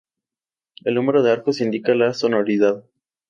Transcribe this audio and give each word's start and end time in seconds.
El 0.83 0.95
número 0.95 1.21
de 1.21 1.31
arcos 1.31 1.61
indica 1.61 1.93
la 1.93 2.15
sonoridad. 2.15 2.83